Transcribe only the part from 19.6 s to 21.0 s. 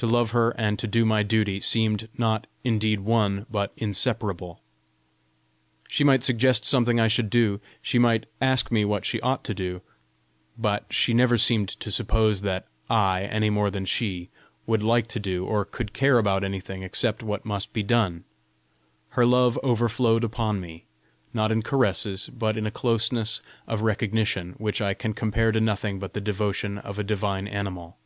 overflowed upon me